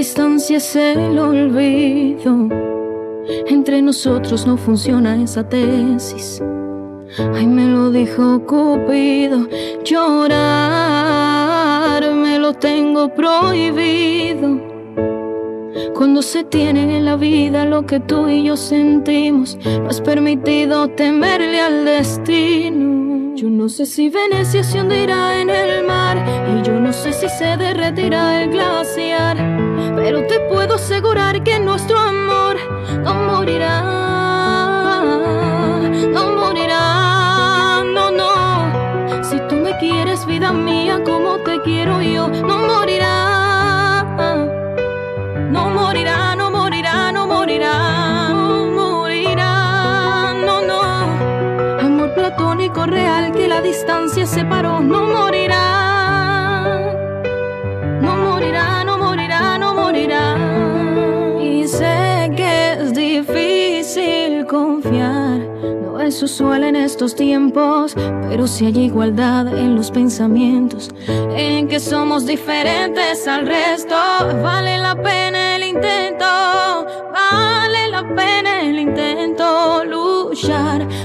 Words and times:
distancia 0.00 0.56
es 0.56 0.76
el 0.76 1.18
olvido. 1.18 2.48
Entre 3.46 3.82
nosotros 3.82 4.46
no 4.46 4.56
funciona 4.56 5.22
esa 5.22 5.46
tesis. 5.46 6.42
Ay, 7.34 7.46
me 7.46 7.66
lo 7.66 7.90
dijo 7.90 8.46
Cupido. 8.46 9.46
Llorar 9.84 10.14
me 12.14 12.38
lo 12.38 12.54
tengo 12.54 13.14
prohibido. 13.14 14.58
Cuando 15.94 16.22
se 16.22 16.44
tiene 16.44 16.96
en 16.96 17.04
la 17.04 17.16
vida 17.16 17.66
lo 17.66 17.84
que 17.84 18.00
tú 18.00 18.26
y 18.26 18.44
yo 18.44 18.56
sentimos, 18.56 19.58
no 19.86 20.00
permitido 20.00 20.88
temerle 20.88 21.60
al 21.60 21.84
destino. 21.84 23.09
Yo 23.40 23.48
no 23.48 23.70
sé 23.70 23.86
si 23.86 24.10
Venecia 24.10 24.62
se 24.62 24.78
hundirá 24.82 25.40
en 25.40 25.48
el 25.48 25.86
mar 25.86 26.18
y 26.54 26.60
yo 26.62 26.74
no 26.78 26.92
sé 26.92 27.10
si 27.10 27.26
se 27.26 27.56
derretirá 27.56 28.42
el 28.42 28.50
glaciar, 28.50 29.38
pero 29.96 30.26
te 30.26 30.40
puedo 30.40 30.74
asegurar 30.74 31.42
que 31.42 31.58
nuestro 31.58 31.98
amor 31.98 32.56
no 33.02 33.14
morirá, 33.14 33.80
no 36.12 36.32
morirá, 36.36 37.82
no, 37.82 38.10
no. 38.10 39.24
Si 39.24 39.40
tú 39.48 39.56
me 39.56 39.74
quieres, 39.78 40.26
vida 40.26 40.52
mía, 40.52 41.02
como 41.02 41.38
te 41.38 41.62
quiero 41.62 42.02
yo, 42.02 42.28
no 42.28 42.59
distancia 53.62 54.26
separó, 54.26 54.80
no 54.80 55.04
morirá. 55.04 55.58
No 58.00 58.16
morirá, 58.16 58.84
no 58.84 58.98
morirá, 58.98 59.58
no 59.58 59.74
morirá. 59.74 60.36
Y 61.40 61.66
sé 61.66 62.30
que 62.36 62.72
es 62.72 62.94
difícil 62.94 64.46
confiar. 64.46 65.40
No 65.82 66.00
es 66.00 66.22
usual 66.22 66.64
en 66.64 66.76
estos 66.76 67.14
tiempos, 67.14 67.94
pero 68.28 68.46
si 68.46 68.66
hay 68.66 68.78
igualdad 68.78 69.46
en 69.48 69.74
los 69.76 69.90
pensamientos, 69.90 70.90
en 71.06 71.68
que 71.68 71.80
somos 71.80 72.26
diferentes 72.26 73.26
al 73.28 73.46
resto, 73.46 73.96
vale 74.42 74.78
la 74.78 74.94
pena 74.94 75.56
el 75.56 75.59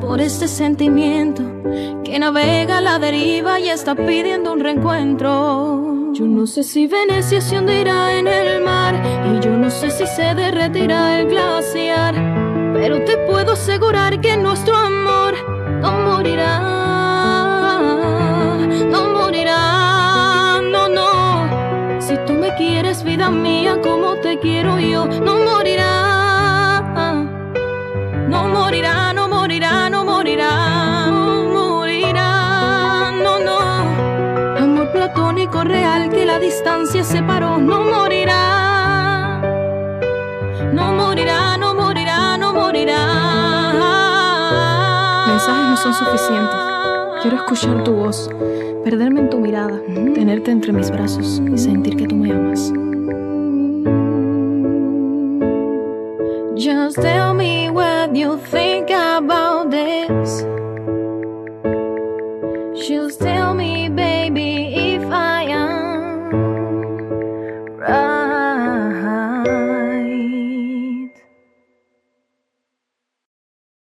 por 0.00 0.20
este 0.22 0.48
sentimiento 0.48 1.42
que 2.02 2.18
navega 2.18 2.78
a 2.78 2.80
la 2.80 2.98
deriva 2.98 3.60
y 3.60 3.68
está 3.68 3.94
pidiendo 3.94 4.52
un 4.52 4.60
reencuentro. 4.60 6.12
Yo 6.14 6.26
no 6.26 6.46
sé 6.46 6.62
si 6.62 6.86
Venecia 6.86 7.42
se 7.42 7.58
hundirá 7.58 8.16
en 8.18 8.26
el 8.26 8.62
mar 8.62 8.94
y 9.30 9.40
yo 9.44 9.50
no 9.50 9.70
sé 9.70 9.90
si 9.90 10.06
se 10.06 10.34
derretirá 10.34 11.20
el 11.20 11.28
glaciar, 11.28 12.14
pero 12.72 13.04
te 13.04 13.18
puedo 13.18 13.52
asegurar 13.52 14.18
que 14.20 14.36
nuestro 14.38 14.74
amor 14.74 15.34
no 15.82 15.92
morirá, 15.92 16.60
no 18.90 19.08
morirá, 19.10 20.62
no, 20.62 20.88
no. 20.88 22.00
Si 22.00 22.16
tú 22.26 22.32
me 22.32 22.54
quieres, 22.56 23.04
vida 23.04 23.28
mía, 23.28 23.78
como 23.82 24.14
te 24.16 24.38
quiero 24.38 24.78
yo, 24.80 25.06
no 25.06 25.36
morirá, 25.36 25.57
si 37.04 37.20
no 37.20 37.80
morirá. 37.84 39.40
No 40.72 40.92
morirá, 40.92 41.56
no 41.56 41.74
morirá, 41.74 42.36
no 42.36 42.52
morirá. 42.52 43.02
Mensajes 45.28 45.66
no 45.68 45.76
son 45.76 45.94
suficientes. 45.94 46.60
Quiero 47.22 47.36
escuchar 47.36 47.84
tu 47.84 47.92
voz, 47.94 48.28
perderme 48.84 49.20
en 49.20 49.30
tu 49.30 49.38
mirada, 49.38 49.80
tenerte 50.14 50.50
entre 50.50 50.72
mis 50.72 50.90
brazos 50.90 51.42
y 51.52 51.58
sentir 51.58 51.96
que 51.96 52.06
tú 52.06 52.16
me 52.16 52.32
amas. 52.32 52.72
Just 56.56 57.00
tell 57.00 57.34
me 57.34 57.70
what 57.70 58.14
you 58.14 58.36
think 58.50 58.90
about 58.90 59.70
this. 59.70 60.44
Just 62.74 63.20
tell 63.20 63.54
me, 63.54 63.88
baby. 63.88 64.57